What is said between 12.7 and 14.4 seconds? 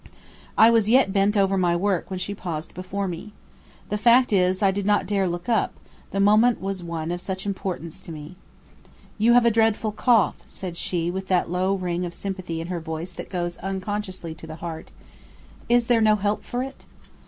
voice that goes unconsciously